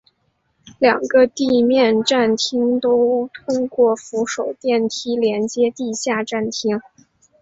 [0.79, 6.81] 两个地面站厅都通过扶手电梯连接地下站厅。